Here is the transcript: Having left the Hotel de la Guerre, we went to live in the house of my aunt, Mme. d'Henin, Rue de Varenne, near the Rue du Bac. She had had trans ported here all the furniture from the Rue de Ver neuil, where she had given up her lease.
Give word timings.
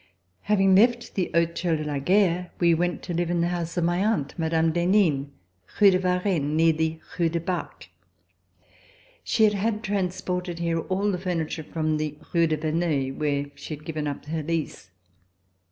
Having 0.49 0.73
left 0.77 1.13
the 1.13 1.29
Hotel 1.31 1.77
de 1.77 1.83
la 1.83 1.99
Guerre, 1.99 2.49
we 2.59 2.73
went 2.73 3.03
to 3.03 3.13
live 3.13 3.29
in 3.29 3.41
the 3.41 3.49
house 3.49 3.77
of 3.77 3.83
my 3.83 4.03
aunt, 4.03 4.33
Mme. 4.35 4.71
d'Henin, 4.71 5.29
Rue 5.79 5.91
de 5.91 5.99
Varenne, 5.99 6.55
near 6.55 6.73
the 6.73 6.99
Rue 7.19 7.29
du 7.29 7.39
Bac. 7.39 7.89
She 9.23 9.43
had 9.43 9.53
had 9.53 9.83
trans 9.83 10.19
ported 10.21 10.57
here 10.57 10.79
all 10.79 11.11
the 11.11 11.19
furniture 11.19 11.61
from 11.61 11.97
the 11.97 12.17
Rue 12.33 12.47
de 12.47 12.57
Ver 12.57 12.71
neuil, 12.71 13.13
where 13.13 13.51
she 13.53 13.75
had 13.75 13.85
given 13.85 14.07
up 14.07 14.25
her 14.25 14.41
lease. 14.41 14.89